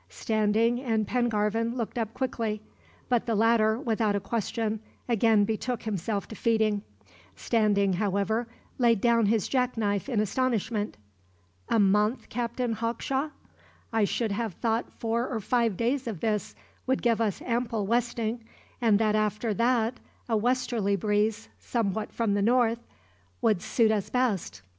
Standing 0.09 0.81
and 0.81 1.07
Pengarvan 1.07 1.75
looked 1.77 1.95
up 1.95 2.15
quickly; 2.15 2.59
but 3.07 3.27
the 3.27 3.35
latter, 3.35 3.79
without 3.79 4.15
a 4.15 4.19
question, 4.19 4.79
again 5.07 5.45
betook 5.45 5.83
himself 5.83 6.27
to 6.29 6.35
feeding. 6.35 6.81
Standing, 7.35 7.93
however, 7.93 8.47
laid 8.79 8.99
down 8.99 9.27
his 9.27 9.47
jackknife 9.47 10.09
in 10.09 10.19
astonishment. 10.19 10.97
"A 11.69 11.77
month, 11.77 12.29
Captain 12.29 12.73
Hawkshaw? 12.73 13.29
I 13.93 14.05
should 14.05 14.31
have 14.31 14.55
thought 14.55 14.91
four 14.99 15.27
or 15.27 15.39
five 15.39 15.77
days 15.77 16.07
of 16.07 16.19
this 16.19 16.55
would 16.87 17.03
give 17.03 17.21
us 17.21 17.39
ample 17.43 17.85
westing, 17.85 18.43
and 18.81 18.97
that 18.97 19.13
after 19.15 19.53
that 19.53 19.99
a 20.27 20.35
westerly 20.35 20.95
breeze, 20.95 21.47
somewhat 21.59 22.11
from 22.11 22.33
the 22.33 22.41
north, 22.41 22.79
would 23.39 23.61
suit 23.61 23.91
us 23.91 24.09
best." 24.09 24.63